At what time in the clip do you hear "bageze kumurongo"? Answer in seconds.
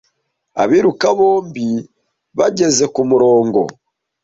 2.37-3.61